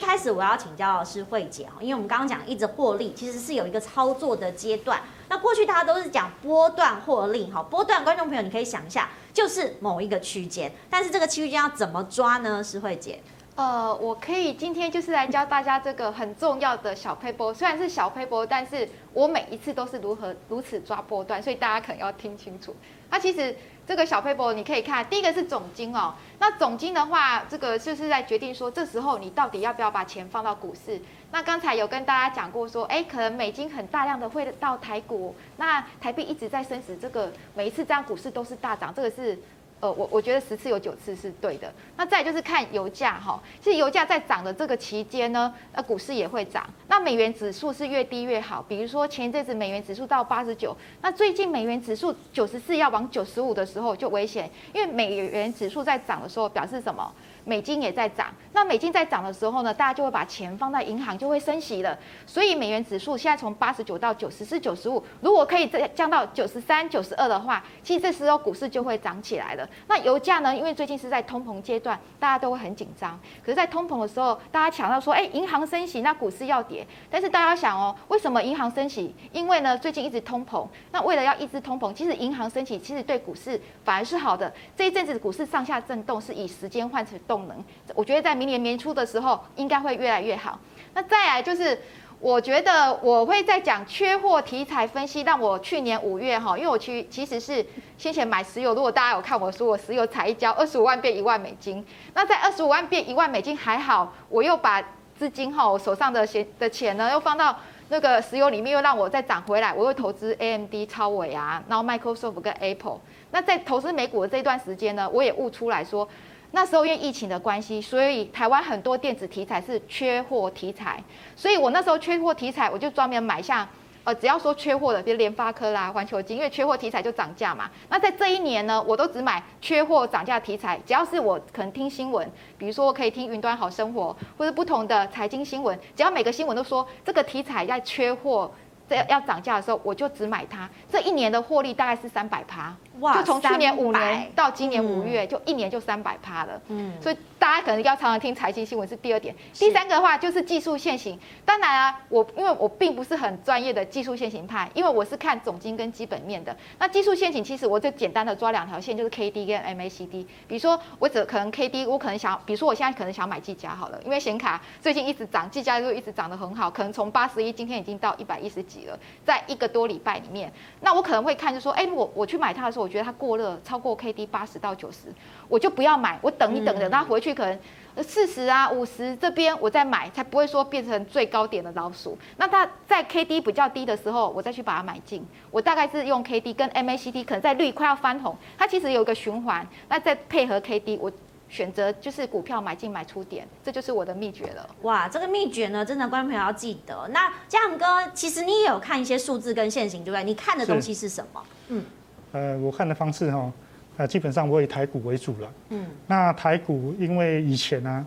[0.00, 5.00] 开始我要请教的是慧姐哈，因为我们刚刚讲一直获利，其实是有一个操作的阶段。
[5.28, 12.64] 那过去大家都是讲波段获利哈，波段观众朋友你可以想一下，就是某一个区间，但是这个区间要怎么抓呢？
[12.64, 13.20] 是慧姐。
[13.56, 22.74] 呃，我可以今天就是来教大家这个很重要的小撇步，虽然是小撇步，但是我每一次都是如何如此抓波段，所以大家可能要听清楚。
[23.10, 23.54] 那其实
[23.90, 31.00] 这个小撇步你可以看，第一个是总金哦，那总金的话，这个就是在决定说这时候你到底要不要把钱放到股市。
[31.32, 39.36] 那刚才有跟大家讲过说，哎，可能美金很大量的会到台股，那台币一直在升值，这个每一次这样股市都是大涨，这个是。
[39.80, 41.72] 呃，我我觉得十次有九次是对的。
[41.96, 46.68] 那再就是看油价哈，其实油价在涨的这个期间呢，呃，股市也会涨。
[46.88, 57.12] 那美元指数是越低越好，比如说前一阵子美元指数到八十九，那最近美元指数九十四要往九十五的时候就危险，因为美元指数在涨的时候表示什么？
[57.50, 61.98] 美金也在涨，那美金在涨的时候呢，大家就会把钱放在银行，就会升息了。
[62.24, 69.68] 所以美元指数现在从八十九到九十四、九十五，如果可以再降到九十三、九十二的话，其实这时候股市就会涨起来了。
[69.88, 70.54] 那油价呢？
[70.54, 73.18] 因为最近是在通膨阶段，大家都会很紧张。
[73.44, 76.86] 可是，在通膨的时候，大家强调说，哎，银行升息，那股市要跌。
[77.10, 79.12] 但是大家想哦，为什么银行升息？
[79.32, 80.64] 因为呢，最近一直通膨。
[80.92, 84.52] 那为了要抑制通膨，其实银行升息其实对股市反而是好的。
[84.76, 90.58] 这一阵子股市上下震动，是以时间换成动能，我觉得在明年年初的时候应该会越来越好。
[90.94, 91.80] 那再来就是，
[92.18, 95.22] 我觉得我会再讲缺货题材分析。
[95.22, 97.64] 让我去年五月哈，因为我去其实是
[97.96, 101.84] 先前买石油，如果大家有看我说，我石油踩一交二十五万变一万美金。
[102.14, 104.82] 那在二十五万变一万美金还好，我又把
[105.16, 107.56] 资金哈，我手上的钱的钱呢，又放到
[107.88, 109.72] 那个石油里面，又让我再涨回来。
[109.72, 112.98] 我又投资 AMD、超伟啊，然后 Microsoft 跟 Apple。
[113.30, 116.08] 那在投资美股的这一段时间呢，我也悟出来说。
[116.52, 121.02] 那时候因为疫情的关系，所以台湾很多电子题材是缺货题材，
[121.36, 123.68] 所以我那时候缺货题材，我就专门买下，
[124.02, 127.70] 呃，只要说缺货的，比如联发科啦、环球金，因为缺货题材就涨价嘛。
[127.88, 138.50] 那在这一年呢，我都只买缺货涨价题材，只要是我可能听新闻，比如说我可以听云端好生活或者不同的财经新闻，只要每个新闻都说这个题材在缺货。
[138.94, 140.68] 要要涨价的时候，我就只买它。
[140.90, 146.60] 这一年的获利大概是三百趴，哇，就从去年五年到今年五月，就一年就三百趴了。
[146.68, 147.16] 嗯，所以。
[147.40, 151.18] 大家可能要常常听财经新闻是第二点，第三个的话就是技术线型。
[151.42, 156.54] 当然啊，我因为我并不是很专业的技术线型派，因为我是看总金跟基本面的。
[156.78, 160.22] 那技术线型其实我就简单的抓两条线，就是 K D 跟 M A C D。
[160.46, 175.12] 比如说我只可能 K D，我可能想，比如说我现在可能想买技嘉好了，因为显卡最近一直涨，技嘉就一直涨得很好，可能从八十一今天已经到一百一十几了，在一个多礼拜里面，那我可能会看就说，哎，我我去买它的时候，我觉得它过热，超过 K D 八十到九十，
[175.48, 177.34] 我就不要买，我等一等，等它回去。
[177.34, 177.58] 可能
[178.02, 182.16] 四十啊五十这边我再买，才不会说变成最高点的老鼠。
[182.36, 185.26] 那它在 K D 比较低的时候，我再去把它买进。
[185.50, 189.66] 我大概是用 K D 跟 M A C D，可能在绿快要翻红，它其实有一个循环。
[189.88, 191.10] 那再配合 K D，我
[191.50, 194.66] 选择就是股票买进买出点，这就是我的秘诀了。
[194.82, 197.08] 哇，这个秘诀呢，真的观众朋友要记得。
[197.12, 197.84] 那嘉恒哥，
[198.14, 200.22] 其实你也有看一些数字跟线型，对不对？
[200.24, 201.42] 你看的东西是什么？
[201.68, 201.84] 嗯，
[202.32, 203.52] 呃，我看的方式哈。
[203.96, 205.52] 呃，基本上我以台股为主了。
[205.70, 208.06] 嗯，那台股因为以前呢、啊，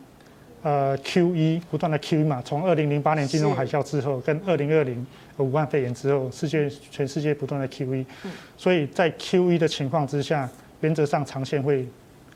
[0.63, 5.05] 呃，QE 不断的 QE 嘛，从二零零八年金融海啸之后，跟二零二零
[5.37, 8.05] 武汉肺炎之后，世界全世界不断的 QE，
[8.57, 10.49] 所以在 QE 的情况之下，
[10.79, 11.85] 原则上长线会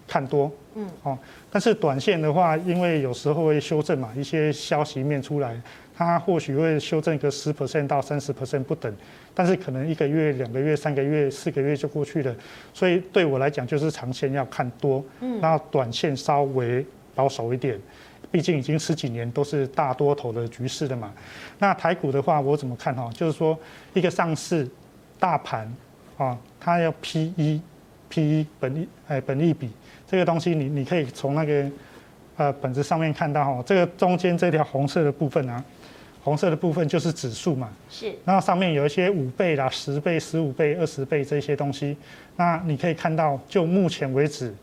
[0.07, 0.51] 看多。
[0.75, 1.18] 嗯，哦，
[1.51, 5.59] 但是短线的话，因为有时候会修正嘛，一些消息面出来。
[6.00, 8.94] 它或许会修正个十 percent 到三十 percent 不等，
[9.34, 12.35] 但是可能一个月、两个月、三个月、四个月就过去了。
[12.72, 16.85] 所以对我来讲，就是长线要看多，嗯，那短线稍微
[17.16, 17.79] 保守一点。
[18.29, 21.12] 毕竟已经十几年都是大多头的局势了嘛。
[21.57, 23.09] 那台股的话，我怎么看哈？
[23.16, 23.57] 就是说
[23.95, 24.69] 一个上市
[25.18, 25.68] 大盘
[26.18, 27.60] 啊，它要 P E
[28.09, 29.69] P E 本利哎本利比
[30.07, 31.69] 这个东西你，你你可以从那个
[32.38, 35.63] 呃本子上面看到哈，这个中间这条红色的部分啊。
[36.24, 41.95] 红色的部分就是指数嘛，是，然后上面有一些五倍啦、十倍、十五倍、二十倍这些东西，
[42.36, 44.53] 那你可以看到，就目前为止，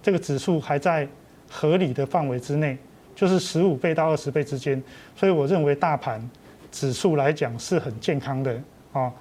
[0.00, 1.08] 这个指数还在
[1.50, 2.78] 合理的范围之内，
[3.16, 4.80] 就是十五倍到二十倍之间，
[5.16, 6.22] 所以我认为大盘
[6.70, 8.56] 指数来讲是很健康的
[8.92, 9.12] 哦。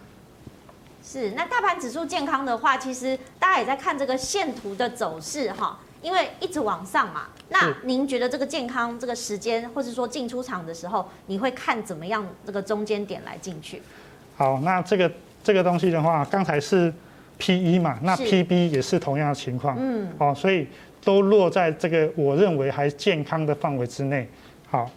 [1.09, 5.79] 是，那大盘指数健康的话，其实大家也在看这个线图的走势哈。
[6.01, 13.81] 因为一直往上嘛，那您觉得这个健康这个时间，或是说进出场的时候，你会看怎么样这个中间点来进去？
[14.35, 15.09] 好，那这个
[15.41, 16.93] 这个东西的话，刚才是
[17.37, 20.67] P E 嘛，那 P B 也是同样的情况，嗯，哦，所以
[21.03, 24.29] 都落在这个我认为还健康的范围之内。
[24.69, 24.89] 好。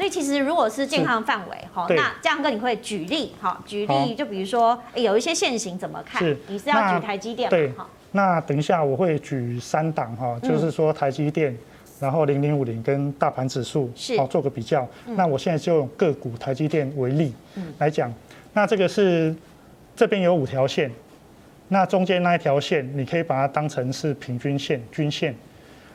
[0.00, 6.26] 所以其实如果是健康范围，哈，那这样跟你会举例，哈，举例就比如说，有一些线型怎么看？
[6.46, 7.50] 你是要举台积电吗？
[7.50, 7.70] 对，
[8.12, 11.54] 那等一下我会举三档，哈，就是说台积电，
[12.00, 14.88] 然后零零五零跟大盘指数，好做个比较。
[15.04, 17.34] 那我现在就用个股台积电为例
[17.76, 18.10] 来讲，
[18.54, 19.36] 那这个是
[19.94, 20.90] 这边有五条线，
[21.68, 25.36] 那中间那一条线你可以把它当成是平均线、均线，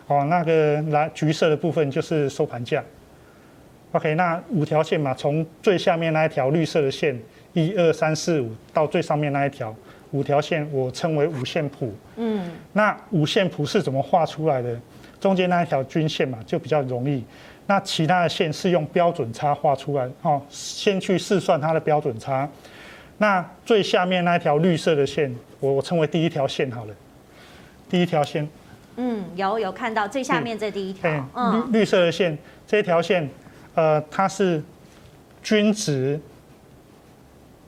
[0.05, 2.83] 哦，那个蓝橘色的部分就是收盘价。
[3.91, 7.17] OK，那五条线嘛，从最下面那一条绿色的线，
[7.53, 9.73] 一二三四五，到最上面那一条
[10.11, 11.93] 五条线，我称为五线谱。
[12.17, 14.77] 嗯，那五线谱是怎么画出来的？
[15.19, 17.23] 中间那一条均线嘛，就比较容易。
[17.67, 20.07] 那其他的线是用标准差画出来。
[20.21, 22.47] 哦，先去试算它的标准差。
[23.17, 26.93] 那最下面那一条绿色的线，我我称为第一条线好了。
[27.89, 28.47] 第一条线。
[28.97, 31.29] 嗯，有有看到最下面这第一条。
[31.33, 32.37] 嗯，绿色的线，
[32.67, 33.27] 这一条线。
[33.75, 34.63] 呃，它是
[35.43, 36.19] 均值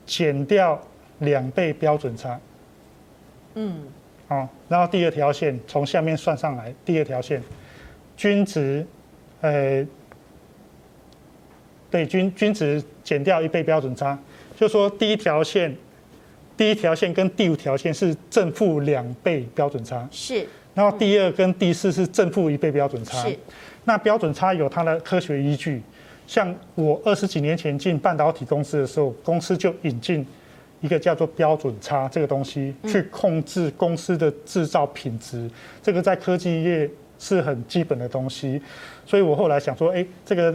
[0.06, 0.82] 减掉
[1.20, 2.40] 两倍标准差，
[3.56, 3.84] 嗯，
[4.28, 7.44] 好，然后第二条线从下面算上来，第二条线
[8.16, 8.88] 均值，
[9.42, 9.86] 呃，
[11.92, 14.18] 对，均均值减掉一倍标准差，
[14.56, 15.76] 就说第一条线，
[16.56, 23.38] 第一条线跟第五条线是正负两倍标准差，是，然后第二跟第四是正负一倍标准差，是，
[23.84, 25.82] 那标准差有它的科学依据。
[26.28, 30.28] 像我二十几年前进半导体公司的时候，公司就引进
[30.82, 35.50] 一个叫做标准差这个东西，去控制公司的制造品质。
[35.82, 36.88] 这个在科技业
[37.18, 38.62] 是很基本的东西。
[39.06, 40.54] 所以我后来想说，哎，这个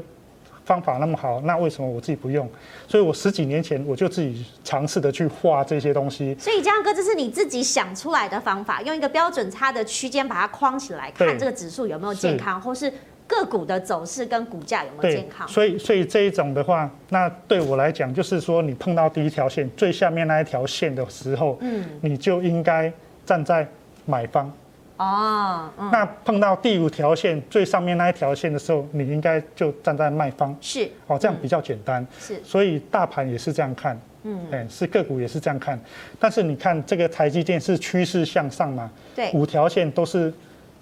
[0.66, 2.46] 方法那么好，那为什么我自己不用？
[2.86, 6.36] 所以我十几年前我就自己尝试的去画这些东西。
[6.38, 12.92] 所以江哥，这是你自己想出来的方法，用一个标准差的区间把它框起来，看这个指数有没有健康，或是。
[13.32, 15.49] 个股的走势跟股价有没有健康？
[15.49, 22.93] 所以，所以这一种的话，那对我来讲，就是说，你碰到第一条线最下面那一条线的时候，嗯，你就应该
[23.25, 23.67] 站在
[24.05, 24.52] 买方。
[24.99, 30.55] 哦，嗯、那碰到第五条线最上面那一条线的时候，你应该就站在卖方。
[30.61, 32.06] 是，哦，这样比较简单。
[32.20, 33.99] 是，所以大盘也是这样看。
[34.25, 35.81] 嗯，哎，是个股也是这样看。
[36.20, 38.88] 但是你看这个台积电是趋势向上嘛？
[39.17, 40.32] 对，五条线都是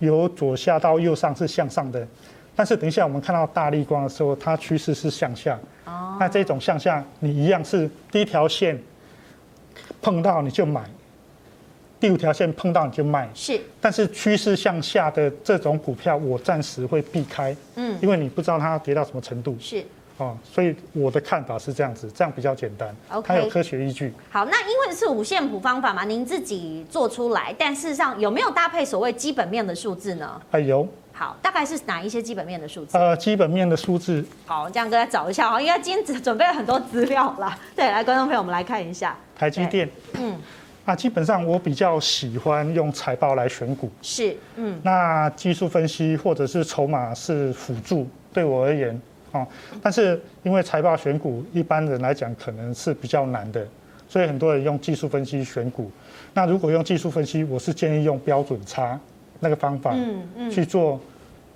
[0.01, 2.07] 由左下到右上是向上的。
[2.57, 5.59] 但是等一下，我们看到大立光的时候，它趋势是向下。
[5.87, 6.17] 哦。
[6.21, 8.79] 那这种向下，你一样是第一条线
[10.03, 10.85] 碰到你就买，
[11.99, 13.29] 第五条线碰到你就卖。
[13.35, 13.59] 是。
[13.81, 17.57] 但是趋势向下的这种股票，我暂时会避开。
[17.77, 17.97] 嗯。
[18.03, 19.57] 因为你不知道它要跌到什么程度。
[19.59, 19.83] 是。
[20.19, 22.95] 哦，所以我的看法是这样子，这样比较简单。
[23.25, 24.13] 它有科学依据。
[24.29, 30.39] 好，那因为是五线谱方法嘛，您自己做出来，但事实上有没有搭配所谓基本面的数字呢？
[30.51, 30.87] 哎，有。
[31.21, 32.97] 好，大概是哪一些基本面的数字？
[32.97, 34.25] 呃，基本面的数字。
[34.47, 37.59] 好，这样跟大家找一下哈，因为今天准备了很多资料啦。
[37.77, 39.87] 对，来，观众朋友，我们来看一下台积电。
[40.15, 40.39] 嗯，
[40.87, 43.91] 啊，基本上我比较喜欢用财报来选股。
[44.01, 44.81] 是，嗯。
[44.83, 48.99] 那技术分析或者是筹码是辅助，对我而言，
[49.33, 49.47] 哦，
[49.83, 53.63] 但是因为财报选股一般人来讲可能是比较难的，
[54.09, 55.91] 所以很多人用技术分析选股。
[56.33, 58.99] 那如果用技术分析，我是建议用标准差
[59.41, 61.01] 那个方法，嗯嗯，去做。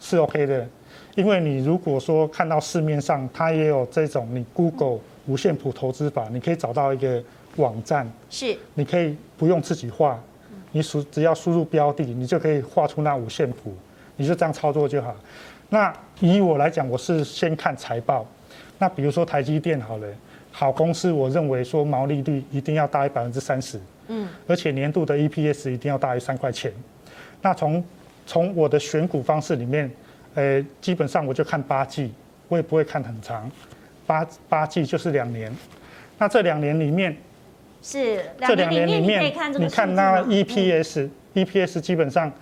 [0.01, 0.69] 是 OK 的，
[1.15, 7.23] 因为你如果说看到市面上它也有这种，你 Google 五线谱投资法，你可以找到一个
[7.57, 10.21] 网站，是，你可以不用自己画，
[10.73, 13.73] 你输只要输入标的，你就可以画出那五线谱，
[14.17, 15.17] 你就这样操作就好。
[15.71, 18.27] 那以我来讲，我是先看财报，
[18.79, 20.07] 那比如说台积电好了，
[20.53, 26.71] 好公司，我认为说毛利率一定要大于百分之三十，嗯，而且年度的 EPS 一定要大于三块钱，
[27.45, 27.85] 那从
[28.27, 29.91] 从我的选股方式里面，
[30.35, 32.11] 呃，基本上我就看八季，
[32.49, 33.51] 我也不会看很长，
[34.07, 35.55] 八八季就是两年。
[36.17, 37.15] 那这两年里面，
[37.83, 39.23] 是这两年里面，
[39.59, 41.03] 你看那 EPS，EPS、
[41.35, 42.33] 嗯、EPS 基本上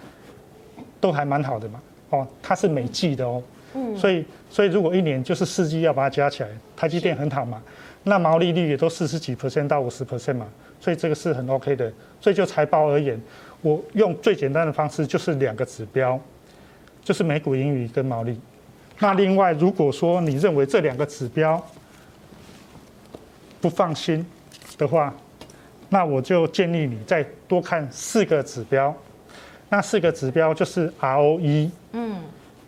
[1.00, 1.82] 都还蛮好的嘛。
[2.11, 3.42] 哦，它是每季的哦。
[3.75, 3.97] 嗯。
[3.97, 7.61] 所以，所以如果一年就是四季要把它加起来，台积电很好嘛。
[8.04, 10.47] 那毛利率也都四十几 percent 到五十 percent 嘛，
[10.80, 11.92] 所以这个是很 OK 的。
[12.21, 13.21] 所以就财报而言。
[13.62, 16.21] 我用最简单的方式，就是两个指标，
[17.02, 18.38] 就是每股盈余跟毛利。
[18.99, 21.64] 那另外，如果说你认为这两个指标
[23.61, 24.25] 不放心
[24.76, 25.14] 的话，
[25.88, 28.95] 那我就建议你再多看四个指标。
[29.69, 32.21] 那四个指标就是 ROE，嗯，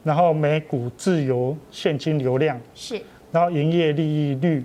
[0.03, 4.65] 然后每股自由现金流量是，然后营业利益率，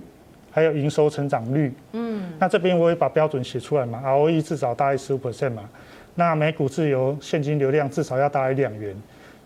[0.50, 5.68] 还有营收成长率，嗯，那这边我也把标准写出来嘛，ROE 至少大于十五 percent 嘛。
[6.14, 8.94] 那每股自由现金流量至少要大于两元，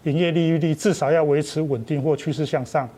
[0.05, 2.89] 营业利率率至少要维持稳定或趋势向上，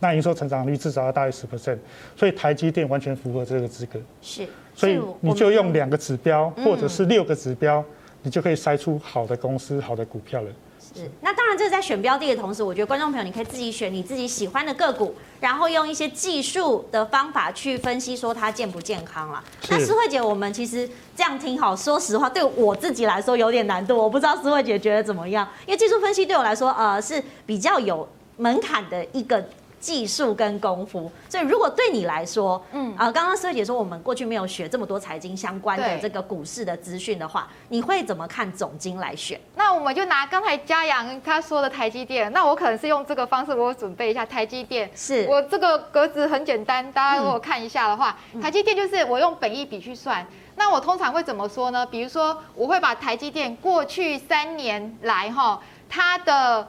[0.00, 1.78] 那营收成长率至少要大于十 percent，
[2.16, 3.98] 所以台积电完全符合这个资格。
[4.20, 7.84] 是，所以你就用两个指标或者是六个指标，
[8.22, 10.50] 你就可以筛出好的公司、好的股票了。
[10.94, 19.42] 是，那当然，这是在选标的的同时，我觉得观众朋友你可以自己选你自己喜欢的个股，然后用一些技术的方法去分析，说它健不健康啦。
[19.68, 25.48] 那思慧姐，我们其实这样听好，说实话，对我自己来说有点难度，我不知道思慧姐觉得怎么样？
[25.66, 29.44] 因为技术分析对我来说，呃，是比较有门槛的一个。
[29.84, 32.96] 技术跟功夫，所以如果对你来说，嗯。
[32.96, 39.38] 啊，刚刚师姐说我们过去没有学这么多财经相关的这个股市的资讯的话，你会怎么看总经来选？
[39.56, 45.26] 那我们就拿刚才嘉阳他说的台积电，那我可能是用这个方式，我准备一下台积电，是。
[45.28, 50.26] 我这个格子很简单，大家如果看一下的话，嗯、台积电就是我用本一笔去算，
[50.56, 51.84] 那我通常会怎么说呢？
[51.84, 55.60] 比如说我会把台积电过去三年来哈
[55.90, 56.66] 它的。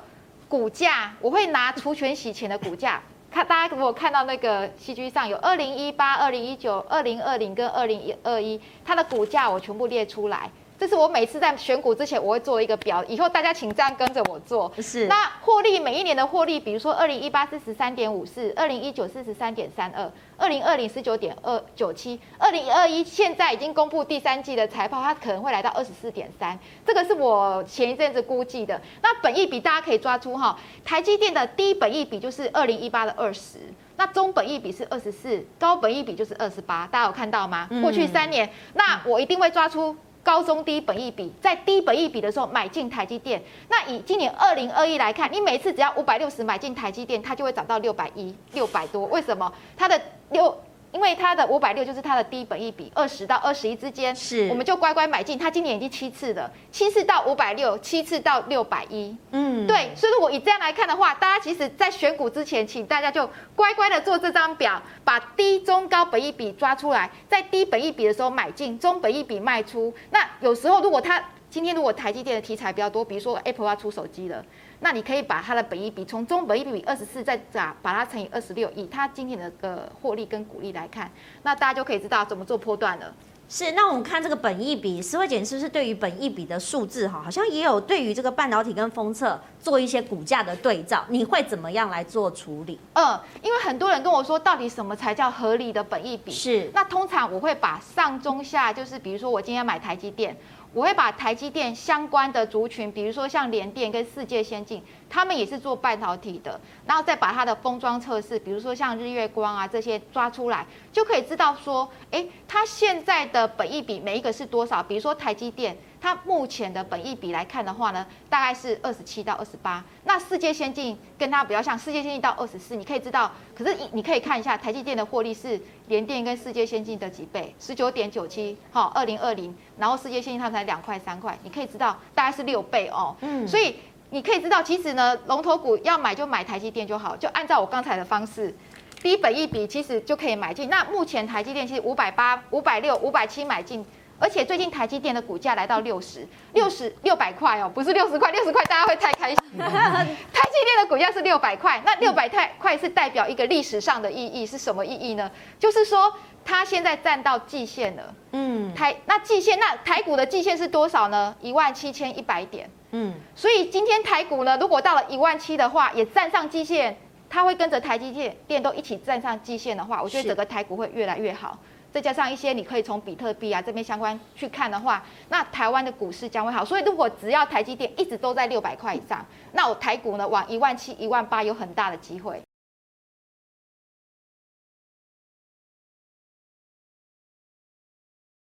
[0.47, 10.49] 股价我会拿除权洗钱的股价，看大家如果看到那个 CG 上有二零一八、二零一九、二零二零跟二零一二一，它的股价我全部列出来。
[10.85, 13.03] 这是我每次在选股之前，我会做一个表。
[13.05, 14.71] 以后大家请这样跟着我做。
[14.79, 15.07] 是。
[15.07, 26.55] 那获利每一年的获利，比如说二零一八是十三点五四，二零一九是十三点三二，二零二零十九点二九七，二零二一现在已经公布第三季的财报，它可能会来到二十四点三。
[26.85, 28.79] 这个是我前一阵子估计的。
[29.01, 33.57] 那本益比大家可以抓出哈，台积电的低本益比就是二零一八的二十，
[33.97, 36.85] 那中本益比是二十四，高本益比就是二十八。
[36.85, 37.67] 大家有看到吗？
[37.81, 39.97] 过去三年，那我一定会抓出。
[40.25, 43.39] 高中低本益比，在低本益比的时候买进台积电。
[43.69, 49.05] 那以今年二零二一来看，你每次只要五百六十买进台积电，它就会涨到六百一、六百多。
[49.05, 49.53] 为什么？
[49.77, 50.01] 它的
[50.31, 50.59] 六。
[50.95, 55.37] 因为它的五百六就是它的低本一比，二十到二十一之间，是我们就乖乖买进。
[55.37, 59.13] 它今年已经七次了，七次到五百六，七次到六百一。
[59.31, 59.93] 嗯，对。
[59.93, 69.93] 所以如果以这样来看的话，大家其实在选股之前，请大家就乖乖的做这张表，把低、中、高本一比抓出来，在低本一比的时候买进，中本一比卖出。
[70.11, 74.41] 那有时候如果它今天如果台积电的题材比较多，比如说 Apple 要出手机了。
[74.85, 81.11] 那你可以把它的本益比从中本益比二十四再咋把它乘以二十六，以它今天的个获利跟股利来看，
[81.41, 83.11] 那大家就可以知道怎么做波段了。
[83.49, 92.79] 是，那我们看这个本益比，诗慧姐是不是对于本益比的数字哈，好像也有对于这个半导体跟封测做一些股价的对照，你会怎么样来做处理？
[92.93, 96.31] 嗯，因为很多人跟我说，到底什么才叫合理的本益比？
[96.31, 100.37] 是，那通常我会把上中下，就是比如说我今天买台积电。
[100.75, 114.83] 我会把台积电相关的族群，比如说像联电跟世界先进，他们也是做半导体的，然后再把它的封装测试，比如说像日月光啊这些抓出来，就可以知道说，哎，它现在的本益比每一个是多少？
[114.83, 115.77] 比如说台积电。
[116.05, 119.83] 它目前的本益比来看的话呢，大概是二十七到二十八。
[120.03, 123.31] 那世界先进跟它比较像，世界先进到二十四，你可以知道。
[123.55, 133.15] 可是你可以看一下台积电的获利是联电跟世界先进的几倍，十九点九七，好，二零二零，然后世界先进它才两块三块，你可以知道大概是六倍哦。
[133.21, 133.75] 嗯，所以
[134.11, 138.55] 你可以知道，其实呢，龙头股要买就买台积电就好，就按照我刚才的方式，
[139.01, 140.69] 低本益比其实就可以买进。
[140.69, 143.83] 那目前台积电其实五百八、五百六、五百七买进。
[144.17, 149.37] 而且最近台积电的股价来到六十六十六百块哦，不是六十块，六十块大家会太开心。
[149.57, 155.29] 台积电的股价是六百块，那六百块是代表一个历史上的意义，是什么意义呢？
[155.59, 158.15] 就是说它现在站到季线了。
[158.31, 161.35] 嗯，台那季线那台股的季线是多少呢？
[161.41, 162.69] 一万七千一百点。
[162.91, 166.97] 嗯，所以今天台股呢，如果到了一万七的话，也站上季线，
[167.29, 171.59] 它会跟着台积电电都一起站上季线的话，我觉得整个台股会越来越好。
[171.95, 176.65] 再加上一些，你可以从比特币啊这边相关去看的话，那台湾的股市将会好。
[176.65, 182.44] 所以如果只要台积电一直都在六百块以上，那我台股呢往一万七、一万八有很大的机会。